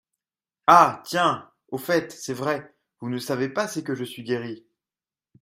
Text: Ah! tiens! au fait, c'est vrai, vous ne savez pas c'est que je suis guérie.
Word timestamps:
Ah! 0.65 1.03
tiens! 1.05 1.51
au 1.67 1.77
fait, 1.77 2.11
c'est 2.11 2.33
vrai, 2.33 2.73
vous 3.01 3.09
ne 3.11 3.19
savez 3.19 3.49
pas 3.49 3.67
c'est 3.67 3.83
que 3.83 3.93
je 3.93 4.03
suis 4.03 4.23
guérie. 4.23 4.65